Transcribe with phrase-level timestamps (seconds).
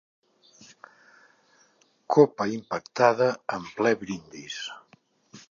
[2.15, 4.59] Copa impactada en ple brindis.